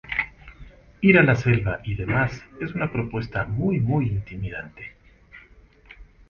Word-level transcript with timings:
Ir 1.09 1.17
a 1.19 1.21
la 1.21 1.35
selva 1.35 1.79
y 1.83 1.93
demás 1.93 2.43
es 2.59 2.73
una 2.73 2.91
propuesta 2.91 3.45
muy 3.45 3.79
muy 3.79 4.07
intimidante. 4.07 4.95